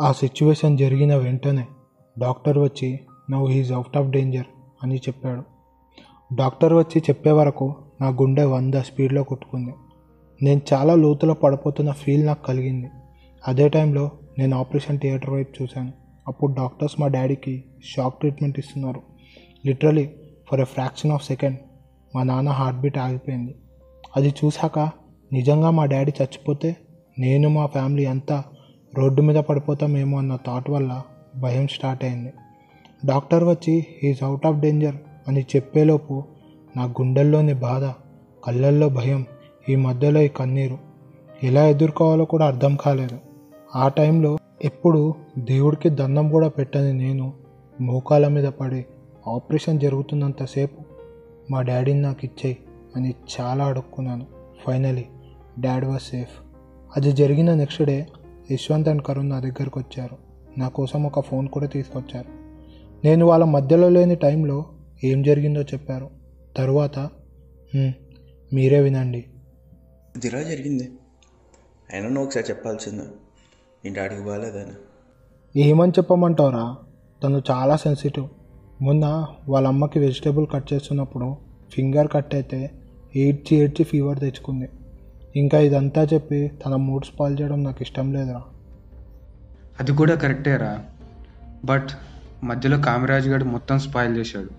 ఆ 0.00 0.12
సిచ్యువేషన్ 0.12 0.78
జరిగిన 0.78 1.16
వెంటనే 1.16 1.66
డాక్టర్ 2.18 2.58
వచ్చి 2.58 3.00
నవ్వు 3.30 3.46
హీజ్ 3.46 3.72
అవుట్ 3.72 3.96
ఆఫ్ 3.96 4.08
డేంజర్ 4.08 4.44
అని 4.82 4.96
చెప్పాడు. 4.96 5.42
డాక్టర్ 6.34 6.74
వచ్చి 6.74 7.00
చెప్పే 7.00 7.30
వరకు 7.30 7.74
నా 8.00 8.08
గుండె 8.08 8.44
వంద 8.44 8.74
స్పీడ్లో 8.74 9.22
కొట్టుకుంది. 9.24 9.74
నేను 10.42 10.60
చాలా 10.72 10.94
లోతులో 10.94 11.34
పడిపోతున్న 11.34 11.92
ఫీల్ 11.92 12.26
నాకు 12.26 12.44
కలిగింది. 12.44 12.88
అదే 13.48 13.68
టైంలో 13.68 14.10
నేను 14.38 14.58
ఆపరేషన్ 14.58 15.00
థియేటర్ 15.00 15.30
వైపు 15.30 15.62
చూశాను. 15.62 15.92
అప్పుడు 16.28 16.52
డాక్టర్స్ 16.52 17.00
మా 17.00 17.06
డాడీకి 17.06 17.64
షాక్ 17.84 18.18
ట్రీట్మెంట్ 18.18 18.58
ఇస్తున్నారు. 18.58 19.02
Literally 19.66 20.10
for 20.50 20.60
a 20.60 20.64
fraction 20.64 21.12
of 21.12 21.24
second 21.24 21.58
మా 22.16 22.22
నాన్న 22.22 22.48
హార్ట్ 22.48 22.80
బీట్ 22.80 22.98
ఆగిపోయింది. 22.98 23.54
అది 24.16 24.34
చూశాక 24.44 24.78
నిజంగా 25.32 25.70
మా 25.70 25.84
డాడీ 25.84 26.12
చచ్చిపోతే 26.22 26.76
నేను 27.18 27.48
మా 27.48 27.66
ఫ్యామిలీ 27.66 28.04
అంతా 28.04 28.44
రోడ్డు 28.98 29.22
మీద 29.22 29.36
పడిపోతామేమో 29.36 30.18
అన్న 30.18 30.38
థాట్ 30.46 30.70
వల్ల 30.70 31.02
భయం 31.42 31.66
స్టార్ట్ 31.66 32.04
అయింది. 32.04 32.32
డాక్టర్ 33.04 33.44
వచ్చి 33.44 33.86
ఈజ్ 34.02 34.22
అవుట్ 34.22 34.46
ఆఫ్ 34.46 34.56
డేంజర్ 34.56 34.94
అని 35.28 35.42
చెప్పేలోపు 35.56 36.24
నా 36.76 36.84
గుండెల్లోని 36.84 37.54
బాధ 37.54 37.84
కళ్ళల్లో 38.44 38.88
భయం 38.88 39.26
ఈ 39.68 39.76
మధ్యలో 39.76 40.20
ఈ 40.20 40.28
కన్నీరు 40.28 40.78
ఎలా 41.42 41.66
ఎదుర్కోవాలో 41.66 42.24
కూడా 42.24 42.46
అర్థం 42.46 42.76
కాలేదు. 42.76 43.18
ఆ 43.76 43.88
టైంలో 43.88 44.38
ఎప్పుడు 44.64 45.14
దేవుడికి 45.38 45.88
దండం 45.90 46.28
కూడా 46.28 46.48
పెట్టని 46.48 46.92
నేను 46.92 47.32
మోకాల 47.80 48.28
మీద 48.28 48.44
పడి 48.44 48.86
ఆపరేషన్ 49.28 49.80
జరుగుతున్నంతసేపు 49.80 50.82
మా 51.50 51.62
డాడీని 51.62 52.02
నాకు 52.02 52.18
ఇచ్చేయి 52.24 52.56
అని 52.96 53.14
చాలా 53.34 53.64
అడుక్కున్నాను. 53.64 54.26
ఫైనలీ 54.66 55.04
డాడ్ 55.60 55.84
వాజ్ 55.84 56.02
సేఫ్ 56.02 56.34
అది 56.96 57.12
జరిగిన 57.12 57.54
next 57.54 57.82
day 57.82 58.06
Yashwant 58.52 58.88
and 58.88 59.02
Karun 59.02 59.30
నా 59.30 59.40
దగ్గరకు 59.40 59.80
వచ్చారు. 59.80 60.16
నా 60.58 60.68
కోసం 60.68 61.04
ఒక 61.06 61.20
ఫోన్ 61.20 61.48
కూడా 61.48 61.66
తీసుకొచ్చారు. 61.66 62.28
నేను 63.04 63.26
వాళ్ళ 63.26 63.44
మధ్యలో 63.44 63.88
లేని 63.88 64.14
టైంలో 64.14 64.64
ఏం 65.04 65.22
జరిగిందో 65.22 65.62
చెప్పారు. 65.62 66.10
తరువాత 66.56 66.98
"హ్మ్, 67.74 67.92
మీరే 68.52 68.80
వినండి. 68.80 69.24
ఇది 70.16 70.26
ఇలా 70.26 70.42
జరిగింది. 70.42 70.92
అయినా 71.92 72.08
నువ్వు 72.08 72.24
ఒకసారి 72.24 72.46
చెప్పాల్సిందే. 72.50 73.02
నీ 73.84 73.94
డాడీకి 73.94 74.22
బాగాలేదని. 74.22 74.72
ఏమని 75.60 75.92
చెప్పమంటావురా? 75.98 76.76
తను 77.24 77.42
చాలా 77.50 77.76
సెన్సిటివ్. 77.76 78.28
మొన్న 78.82 79.26
వాళ్ళ 79.48 79.68
అమ్మకి 79.68 79.98
వెజిటేబుల్ 79.98 80.46
కట్ 80.52 80.72
చేస్తున్నప్పుడు 80.72 81.36
ఫింగర్ 81.70 82.08
కట్ 82.08 82.34
అయితే 82.34 82.70
ఏడ్చి 83.16 83.56
ఏడ్చి 83.56 83.84
ఫీవర్ 83.84 84.20
తెచ్చుకుంది. 84.20 84.68
ఇంకా 85.36 85.58
ఇదంతా 85.58 86.02
చెప్పి 86.04 86.48
తన 86.48 86.76
మూడ్ 86.76 87.04
స్పాయిల్ 87.04 87.40
చేయడం 87.40 87.64
నాకు 87.64 87.78
ఇష్టం 87.80 88.12
లేదురా. 88.12 88.42
అది 89.80 89.92
కూడా 89.92 90.14
కరెక్టేరా 90.14 90.84
బట్ 91.64 91.88
మధ్యలో 92.44 92.78
కామరాజ్ 92.78 93.28
గడు 93.28 93.44
మొత్తం 93.44 93.78
స్పాయిల్ 93.78 94.16
చేశాడు. 94.16 94.50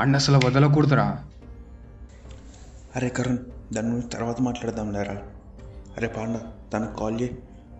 అండ్ 0.00 0.16
అసలు 0.16 0.40
వదలకూడదురా. 0.46 1.24
అరే 2.96 3.08
కరుణ్ 3.08 3.38
దాని 3.74 3.88
గురించి 3.88 4.08
తర్వాత 4.08 4.40
మాట్లాడదాం 4.40 4.92
లేరా 4.92 5.14
అరే 5.96 6.08
పాండ 6.08 6.38
తనకు 6.72 6.96
కాల్ 6.96 7.20
చేయి. 7.20 7.38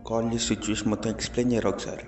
కాల్ 0.09 0.35
చేసి 0.35 0.45
సిచ్యువేషన్ 0.45 0.89
మొత్తం 0.89 1.11
ఎక్స్ప్లెయిన్ 1.11 1.53
చేయరా 1.53 1.71
ఒకసారి? 1.71 2.07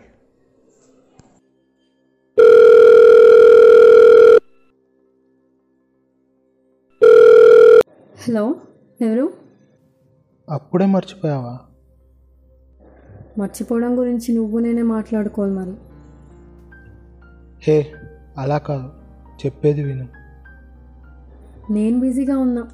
హలో 8.28 8.56
ఎవరు? 9.00 9.45
అప్పుడే 10.50 10.86
మర్చిపోయావా? 10.86 11.58
మర్చిపోవడం 13.38 13.98
గురించి 13.98 14.34
నువ్వు 14.34 14.58
నేనే 14.58 14.82
మాట్లాడుకోవాలి 14.82 15.52
మరి. 15.52 15.76
హే 17.62 17.92
అలా 18.38 18.58
కాదు. 18.58 18.92
చెప్పేది 19.46 19.82
విను. 19.82 20.08
నేను 21.70 22.00
బిజీగా 22.00 22.38
ఉన్నా. 22.38 22.68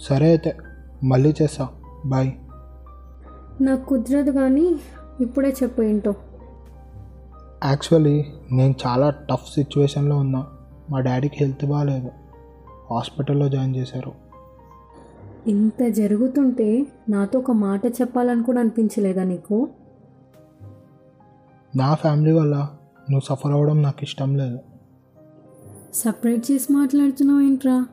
సరే 0.00 0.26
అయితే 0.26 0.56
మళ్ళీ 1.04 1.34
చేస్తా. 1.42 1.68
బాయ్ 2.06 2.32
నాకు 3.60 3.84
కుదరదు 3.84 4.30
కానీ 4.30 4.80
ఇప్పుడే 5.20 5.54
చెప్పు 5.62 5.82
ఏంటో. 5.82 6.14
యాక్చువల్లీ 7.64 8.26
నేను 8.52 8.74
చాలా 8.86 9.10
టఫ్ 9.10 9.54
సిచ్యువేషన్లో 9.54 10.16
ఉన్నా. 10.16 10.46
మా 10.90 11.00
డాడీకి 11.00 11.36
హెల్త్ 11.40 11.66
బాగాలేదు. 11.66 12.10
హాస్పిటల్లో 12.90 13.48
జాయిన్ 13.48 13.76
చేశారు. 13.76 14.29
ఇంత 15.46 15.88
జరుగుతుంటే 15.88 16.86
నాతో 17.08 17.38
ఒక 17.38 17.50
మాట 17.50 17.86
చెప్పాలని 17.86 18.42
కూడా 18.42 18.60
అనిపించలేదా 18.60 19.24
నీకు? 19.24 19.68
నా 21.76 21.94
ఫ్యామిలీ 21.94 22.32
వల్ల 22.32 22.76
నువ్వు 23.10 23.20
సఫర్ 23.20 23.52
అవ్వడం 23.52 23.82
నాకు 23.82 23.98
ఇష్టం 24.02 24.36
లేదు. 24.36 24.58
సపరేట్ 25.94 26.50
చేసి 26.50 26.72
మాట్లాడుతున్నావు 26.72 27.40
ఏంట్రా? 27.40 27.86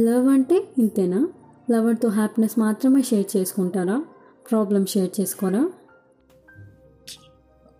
లవ్ 0.00 0.28
అంటే 0.28 0.68
ఇంతేనా? 0.78 1.28
లవర్తో 1.70 2.08
హ్యాపీనెస్ 2.08 2.58
మాత్రమే 2.58 3.02
షేర్ 3.02 3.36
చేసుకుంటారా? 3.36 4.04
ప్రాబ్లం 4.50 4.86
షేర్ 4.86 5.20
చేసుకోరా? 5.20 5.70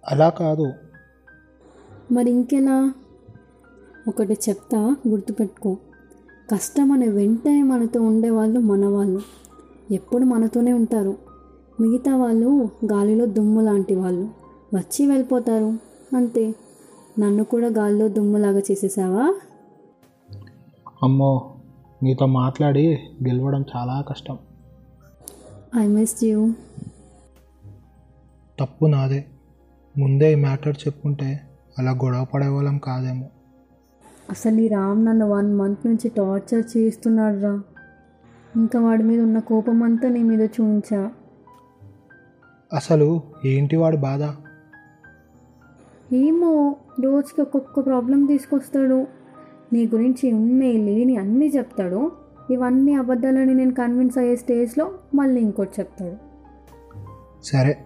అలా 0.08 0.28
కాదు. 0.28 0.72
మరి 2.12 2.30
ఇంకెలా 2.30 2.92
ఒకటి 4.08 4.38
చెప్తా 4.48 4.96
గుర్తుపెట్టుకో. 5.08 5.76
కష్టం 6.50 6.92
అనే 6.92 7.08
వెంటనే 7.08 7.62
మనతో 7.62 8.02
ఉండేవాళ్ళు 8.02 8.60
మన 8.60 8.86
వాళ్ళు 8.86 9.22
ఎప్పుడు 9.90 10.24
మనతోనే 10.24 10.72
ఉంటారు. 10.72 11.18
మిగతా 11.80 12.16
వాళ్ళు 12.16 12.68
గాలిలో 12.92 13.26
దుమ్ము 13.26 13.60
లాంటి 13.60 13.94
వాళ్ళు. 13.94 14.28
వచ్చి 14.74 15.06
వెళ్ళిపోతారు. 15.06 15.78
అంతే. 16.16 16.54
నన్ను 17.18 17.44
కూడా 17.44 17.66
గాలిలో 17.66 18.08
దుమ్ములాగా 18.08 18.58
చేసేసావా? 18.58 19.34
అమ్మో 21.02 21.54
నీతో 22.02 22.26
మాట్లాడి 22.26 22.98
గెలవడం 23.26 23.64
చాలా 23.76 24.00
కష్టం. 24.00 24.38
ఐ 25.76 25.86
మిస్ 25.86 26.24
యూ 26.24 26.52
తప్పు 28.60 28.86
నాదే. 28.86 29.24
ముందే 29.98 30.32
ఈ 30.32 30.34
మ్యాటర్ 30.34 30.76
చెప్పుంటే 30.86 31.40
అలా 31.78 31.90
గొడవ 31.90 32.24
పడేవాళ్ళం 32.24 32.78
కాదేమో. 32.78 33.26
అసలు 34.30 34.60
ఈ 34.60 34.68
రామ్ 34.68 35.04
నన్ను 35.04 35.30
వన్ 35.30 35.54
మంత్ 35.54 35.86
నుంచి 35.86 36.08
టార్చర్ 36.08 36.76
చేస్తున్నాడు 36.76 37.40
రా 37.40 37.62
ఇంకా 38.56 38.80
వాడి 38.80 39.02
మీద 39.02 39.20
ఉన్న 39.20 39.38
కోపం 39.38 39.82
అంతా 39.82 40.08
నీ 40.08 40.22
మీద 40.22 40.40
చూపించా 40.40 41.10
అసలు 42.72 43.22
ఏంటి 43.44 43.76
వాడి 43.76 43.96
బాధ? 43.96 44.22
ఏమో 46.14 46.76
రోజుకి 47.04 47.40
ఒక్కొక్క 47.40 47.86
ప్రాబ్లం 47.86 48.24
తీసుకొస్తాడు. 48.24 49.06
నీ 49.72 49.86
గురించి 49.86 50.32
ఉన్నాయి 50.32 50.78
లేని 50.78 51.16
అన్నీ 51.16 51.46
చెప్తాడు. 51.46 52.12
ఇవన్నీ 52.50 52.94
అబద్ధాలని 52.94 53.54
నేను 53.54 53.74
కన్విన్స్ 53.74 54.18
అయ్యే 54.18 54.36
స్టేజ్లో 54.36 54.92
మళ్ళీ 55.14 55.40
ఇంకోటి 55.40 55.70
చెప్తాడు. 55.80 56.16
సరే 57.44 57.78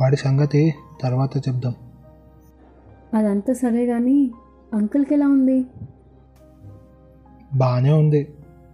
వాడి 0.00 0.16
సంగతి 0.16 0.74
తర్వాత 1.00 1.36
చెప్దాం. 1.36 1.74
అదంతా 3.14 3.52
సరే 3.52 3.86
కానీ 3.86 4.30
అంకుల్కి 4.74 5.14
ఎలా 5.14 5.28
ఉంది? 5.28 5.66
బాగానే 7.54 7.92
ఉంది. 7.92 8.28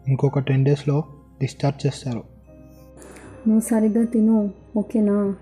ఇంకొక 0.08 0.38
టెన్ 0.38 0.64
డేస్లో 0.64 1.04
డిశ్చార్జ్ 1.40 1.86
చేస్తారు. 1.86 2.22
నువ్వు 3.46 3.60
సరిగ్గా 3.60 4.04
తిను 4.04 4.50
ఓకేనా? 4.76 5.34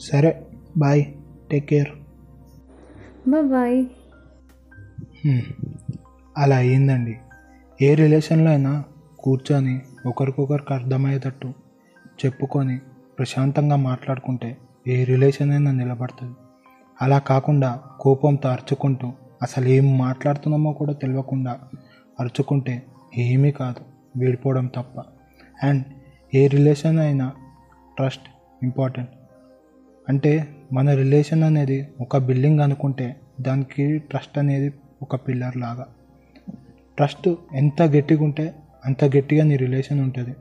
సరే 0.00 0.46
బాయ్. 0.76 1.04
Take 1.50 1.66
care. 1.68 1.88
బాయ్. 3.28 3.86
అలా 6.38 6.56
అయ్యిందండి. 6.56 7.16
ఏ 7.82 7.94
రిలేషన్లో 7.94 8.50
అయినా 8.50 8.84
కూర్చొని 9.18 9.80
ఒకరికొకరికి 10.06 10.74
అర్థమయ్యేటట్టు 10.74 11.52
చెప్పుకొని 12.24 12.78
ప్రశాంతంగా 13.18 13.76
మాట్లాడుకుంటే 13.76 14.56
ఏ 14.86 15.04
రిలేషన్ 15.04 15.50
అయినా 15.50 15.70
నిలబడుతుంది. 15.70 16.36
అలా 17.02 17.18
కాకుండా 17.18 17.80
కోపంతో 18.00 18.48
అరుచుకుంటూ 18.48 19.12
అసలు 19.42 19.68
ఏం 19.68 19.98
మాట్లాడుతున్నామో 19.98 20.72
కూడా 20.72 20.92
తెలియకుండా 20.92 21.58
అరుచుకుంటే 22.20 22.82
ఏమీ 23.18 23.50
కాదు 23.50 23.80
విడిపోవడం 24.16 24.66
తప్ప. 24.66 25.04
అండ్ 25.62 25.84
ఏ 26.34 26.46
రిలేషన్ 26.46 26.98
అయినా 26.98 27.32
ట్రస్ట్ 27.96 28.28
ఇంపార్టెంట్. 28.62 29.10
అంటే 30.08 30.56
మన 30.72 30.94
రిలేషన్ 30.94 31.42
అనేది 31.42 31.88
ఒక 32.00 32.16
బిల్డింగ్ 32.16 32.60
అనుకుంటే 32.60 33.16
దానికి 33.40 33.98
ట్రస్ట్ 33.98 34.38
అనేది 34.38 34.72
ఒక 35.02 35.16
పిల్లర్ 35.16 35.56
లాగా. 35.56 35.86
ట్రస్ట్ 36.96 37.28
ఎంత 37.54 37.82
గట్టిగా 37.82 38.24
ఉంటే 38.24 38.54
అంత 38.84 39.04
గట్టిగా 39.04 39.44
నీ 39.44 39.56
రిలేషన్ 39.56 40.00
ఉంటుంది. 40.00 40.34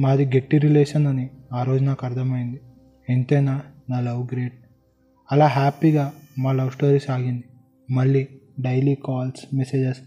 మాది 0.00 0.38
గట్టి 0.38 0.58
రిలేషన్ 0.58 1.06
అని 1.06 1.30
ఆ 1.52 1.62
రోజు 1.62 1.84
నాకు 1.84 2.06
అర్థమైంది. 2.06 2.60
ఎంతైనా 3.08 3.62
నా 3.90 4.00
లవ్ 4.00 4.28
గ్రేట్. 4.32 4.67
అలా 5.32 5.46
హ్యాపీగా 5.46 6.12
మా 6.38 6.52
లవ్ 6.52 6.70
స్టోరీ 6.70 6.98
సాగింది. 6.98 7.44
మళ్ళీ 7.90 8.28
డైలీ 8.60 8.94
కాల్స్ 8.94 9.54
మెసేజెస్ 9.54 9.98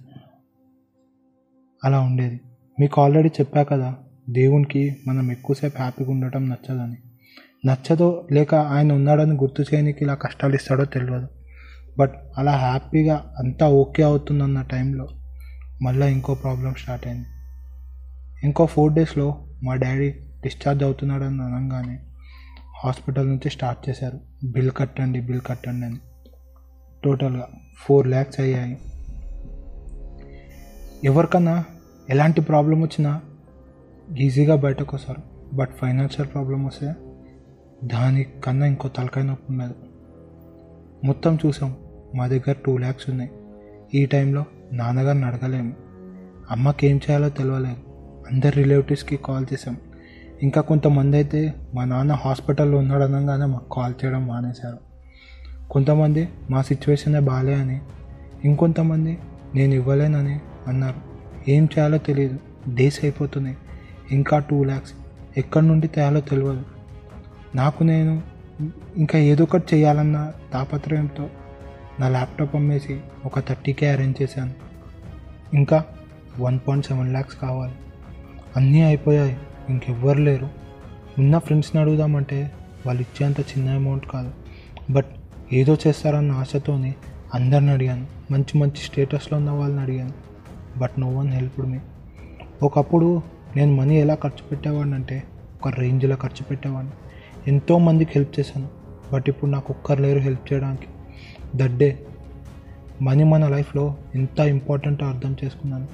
అలా 1.84 2.00
ఉండేది. 2.00 2.42
మీకు 2.80 3.02
ఆల్రెడీ 3.02 3.30
చెప్పా 3.30 3.64
కదా 3.64 3.96
దేవునికి 4.30 4.98
మనం 5.08 5.32
ఎక్కువసేపు 5.32 5.78
హ్యాపీగా 5.78 6.12
ఉండటం 6.12 6.50
నచ్చదని. 6.50 6.98
నచ్చదో 7.68 8.28
లేక 8.32 8.56
ఆయన 8.56 8.94
ఉన్నాడని 8.94 9.32
గుర్తు 9.32 9.62
చేయడానికి 9.62 10.00
ఇలా 10.02 10.14
కష్టాలు 10.14 10.56
ఇస్తాడో 10.56 10.86
తెలియదు. 10.86 11.28
బట్ 11.98 12.14
అలా 12.38 12.52
హ్యాపీగా 12.52 13.36
అంతా 13.40 13.68
ఓకే 13.68 14.04
అవుతుందన్న 14.04 14.62
టైంలో 14.62 15.08
మళ్ళీ 15.82 16.12
ఇంకో 16.12 16.36
ప్రాబ్లం 16.36 16.74
స్టార్ట్ 16.74 17.08
అయింది. 17.08 17.28
ఇంకో 18.44 18.66
ఫోర్ 18.66 18.94
డేస్లో 18.94 19.48
మా 19.64 19.76
డాడీ 19.76 20.12
డిశ్చార్జ్ 20.12 20.84
అవుతున్నాడని 20.84 21.42
అనగానే 21.42 22.00
హాస్పిటల్ 22.84 23.28
నుంచి 23.28 23.50
స్టార్ట్ 23.50 23.90
చేశారు. 23.90 24.20
బిల్ 24.44 24.72
కట్టండి 24.78 25.22
బిల్ 25.22 25.42
కట్టండి 25.46 25.86
అని. 25.86 25.98
టోటల్గా 27.04 27.48
ఫోర్ 27.78 28.08
ల్యాక్స్ 28.08 28.40
అయ్యాయి. 28.40 28.78
ఎవరికన్నా 31.04 31.64
ఎలాంటి 32.10 32.42
ప్రాబ్లం 32.42 32.82
వచ్చినా 32.82 33.22
ఈజీగా 34.18 34.56
బయటకు 34.56 34.96
వస్తారు 34.96 35.22
బట్ 35.56 35.70
ఫైనాన్షియల్ 35.82 36.32
ప్రాబ్లం 36.34 36.66
వస్తే 36.66 36.94
దానికన్నా 37.84 38.66
ఇంకో 38.66 38.90
తలకాయ 38.90 39.24
నొప్పి 39.24 39.46
ఉన్నది 39.50 39.74
మొత్తం 41.04 41.38
చూసాం 41.46 41.76
మా 42.16 42.28
దగ్గర 42.28 42.56
టూ 42.66 42.78
ల్యాక్స్ 42.78 43.10
ఉన్నాయి. 43.10 43.32
ఈ 43.94 44.06
టైంలో 44.06 44.46
నాన్నగారిని 44.74 45.26
అడగలేము. 45.26 45.74
అమ్మకి 46.52 46.88
ఏం 46.88 46.96
చేయాలో 46.96 47.30
తెలియలేదు 47.30 47.76
అందరి 48.32 48.52
రిలేటివ్స్కి 48.52 49.20
కాల్ 49.26 49.46
చేసాం 49.54 49.78
ఇంకా 50.42 50.62
కొంతమంది 50.62 51.18
అయితే 51.18 51.54
మా 51.74 51.86
నాన్న 51.86 52.12
హాస్పిటల్లో 52.12 52.78
ఉన్నాడు 52.78 53.04
అనగానే 53.04 53.46
మాకు 53.46 53.76
కాల్ 53.76 53.94
చేయడం 54.04 54.28
మానేశారు. 54.28 54.78
కొంతమంది 55.72 56.30
మా 56.50 56.62
సిచ్యువేషనే 56.62 57.20
బాలే 57.20 57.54
అని 57.54 57.82
ఇంకొంతమంది 58.46 59.20
నేను 59.56 59.74
ఇవ్వలేనని 59.74 60.40
అన్నారు. 60.68 61.02
ఏం 61.50 61.64
చేయాలో 61.64 61.98
తెలియదు 61.98 62.40
డేస్ 62.74 63.00
అయిపోతున్నాయి. 63.04 63.58
ఇంకా 64.12 64.40
టూ 64.40 64.64
ల్యాక్స్ 64.64 64.94
ఎక్కడి 65.38 65.68
నుండి 65.68 65.88
తేయాలో 65.88 66.20
తెలియదు 66.20 66.64
నాకు 67.56 67.84
నేను 67.84 68.22
ఇంకా 68.96 69.20
ఏదో 69.20 69.44
ఒకటి 69.44 69.76
చేయాలన్న 69.76 70.32
తాపత్రయంతో 70.54 71.30
నా 72.00 72.10
ల్యాప్టాప్ 72.10 72.56
అమ్మేసి 72.56 73.02
ఒక 73.26 73.40
థర్టీకే 73.40 73.90
అరేంజ్ 73.90 74.22
చేశాను. 74.22 74.54
ఇంకా 75.54 75.86
వన్ 76.40 76.60
పాయింట్ 76.68 76.86
సెవెన్ 76.86 77.10
ల్యాక్స్ 77.10 77.38
కావాలి. 77.42 77.74
అన్నీ 78.56 78.82
అయిపోయాయి. 78.82 79.38
ఇంకెవ్వరు 79.72 80.20
లేరు. 80.20 80.48
ఉన్న 81.20 81.38
ఫ్రెండ్స్ని 81.38 81.82
అడుగుదామంటే 81.82 82.52
వాళ్ళు 82.86 83.02
ఇచ్చేంత 83.02 83.40
చిన్న 83.40 83.70
అమౌంట్ 83.70 84.08
కాదు. 84.08 84.32
బట్ 84.92 85.06
ఏదో 85.54 85.78
చేస్తారన్న 85.88 86.32
ఆశతోని 86.32 86.96
అందరిని 87.34 87.72
అడిగాను. 87.72 88.08
మంచి 88.32 88.58
మంచి 88.58 88.78
స్టేటస్లో 88.78 89.38
ఉన్న 89.38 89.52
వాళ్ళని 89.52 89.82
అడిగాను. 89.82 90.14
But 90.80 91.00
no 91.00 91.10
one 91.10 91.30
helped 91.30 91.68
me. 91.68 91.80
ఒకప్పుడు 92.64 93.22
నేను 93.56 93.76
మనీ 93.76 93.98
ఎలా 93.98 94.16
ఖర్చు 94.16 94.48
పెట్టేవాడిని 94.48 94.96
అంటే 94.96 95.24
ఒక 95.62 95.80
రేంజ్లో 95.80 96.16
ఖర్చు 96.16 96.44
పెట్టేవాడిని. 96.44 96.94
ఎంతో 97.48 97.78
మందికి 97.78 98.12
హెల్ప్ 98.16 98.40
చేశాను. 98.40 98.68
బట్ 99.14 99.24
ఇప్పుడు 99.28 99.52
నాకు 99.52 99.74
ఒక్కరు 99.74 100.02
లేరు 100.02 100.20
హెల్ప్ 100.20 100.54
చేయడానికి. 100.54 100.88
దట్ 101.56 101.78
డే 101.78 102.00
మనీ 103.02 103.24
మన 103.24 103.48
లైఫ్లో 103.48 103.96
ఎంత 104.16 104.40
ఇంపార్టెంటో 104.40 105.06
అర్థం 105.06 105.36
చేసుకున్నాను. 105.44 105.88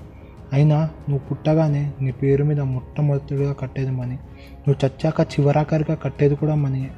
అయినా 0.53 0.77
నువ్వు 1.09 1.19
పుట్టగానే 1.19 1.93
నీ 2.01 2.11
పేరు 2.11 2.43
మీద 2.43 2.61
మొట్టమొదటిగా 2.61 3.53
కట్టేది 3.53 3.91
మనీ. 3.91 4.15
నువ్వు 4.67 4.85
చచ్చాక 4.85 5.21
చివరాఖరిగా 5.21 5.95
కట్టేది 5.95 6.35
కూడా 6.35 6.55
మనీయే 6.55 6.89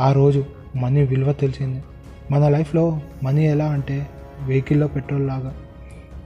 ఆ 0.00 0.12
రోజు 0.12 0.44
మనీ 0.76 1.02
విలువ 1.02 1.32
తెలిసింది. 1.32 1.82
మన 2.30 2.48
లైఫ్లో 2.48 3.00
మనీ 3.22 3.46
ఎలా 3.46 3.64
అంటే 3.64 4.06
వెహికల్లో 4.46 4.88
పెట్రోల్ 4.88 5.26
లాగా. 5.26 5.54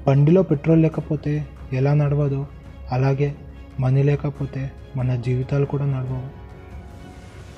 బండిలో 0.06 0.42
పెట్రోల్ 0.42 0.82
లేకపోతే 0.82 1.48
ఎలా 1.72 1.94
నడవదో? 1.94 2.46
అలాగే 2.92 3.34
మనీ 3.80 4.02
లేకపోతే 4.02 4.70
మన 4.96 5.16
జీవితాలు 5.16 5.64
కూడా 5.64 5.86
నడవవు. 5.86 6.42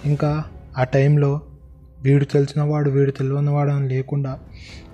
ఇంకా 0.08 0.44
ఆ 0.78 0.84
టైంలో 0.84 1.40
వీడు 2.02 2.24
తెలిసినవాడు 2.24 2.90
వీడు 2.90 3.10
తెలియనివాడు 3.10 3.70
అని 3.70 3.88
లేకుండా 3.88 4.38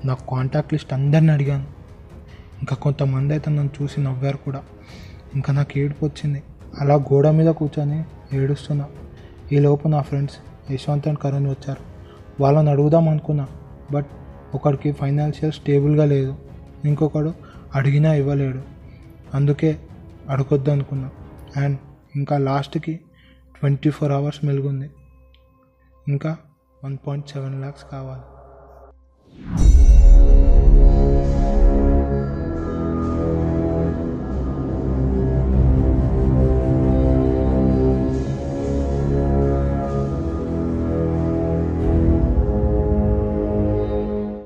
నా 0.04 0.14
కాంటాక్ట్ 0.14 0.74
లిస్ట్ 0.74 0.92
అందరిని 0.92 1.32
అడిగాను. 1.32 1.79
ఇంకా 2.60 2.76
కొంతమంది 2.76 3.34
అయితే 3.34 3.50
నన్ను 3.50 3.82
చూసి 3.82 4.00
నవ్వారు 4.00 4.36
కూడా. 4.36 4.62
ఇంకా 5.34 5.52
నాకు 5.52 5.78
ఏడుపు 5.78 6.04
వచ్చింది. 6.04 6.42
అలా 6.80 6.94
గోడ 6.94 7.28
మీద 7.28 7.46
కూర్చొని 7.46 8.04
ఏడుస్తున్నా. 8.32 8.88
ఈ 9.52 9.58
లోపు 9.58 9.88
నా 9.88 10.00
ఫ్రెండ్స్ 10.00 10.36
యశ్వంత్ 10.72 11.08
అండ్ 11.08 11.18
కరుణ్ 11.18 11.46
వచ్చారు. 11.46 11.84
వాళ్ళని 12.42 12.70
అడుగుదాం 12.70 13.08
అనుకున్నా 13.08 13.48
బట్ 13.92 14.06
ఒకడికి 14.54 14.92
ఫైనాన్షియల్ 14.92 15.52
స్టేబుల్గా 15.52 16.04
లేదు. 16.04 16.38
ఇంకొకడు 16.84 17.34
అడిగినా 17.74 18.14
ఇవ్వలేడు. 18.14 18.62
అందుకే 19.34 19.80
అడగొద్దు 20.28 20.70
అనుకున్నా. 20.70 21.10
అండ్ 21.56 21.78
ఇంకా 22.16 22.38
లాస్ట్కి 22.38 23.00
ట్వంటీ 23.60 23.90
ఫోర్ 23.90 24.12
అవర్స్ 24.12 24.44
మెలుగుంది. 24.44 24.90
ఇంకా 26.08 26.36
వన్ 26.84 26.98
పాయింట్ 27.06 27.28
సెవెన్ 27.28 27.60
ల్యాక్స్ 27.60 27.84
కావాలి. 27.92 28.22